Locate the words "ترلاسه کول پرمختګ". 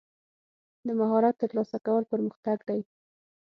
1.41-2.57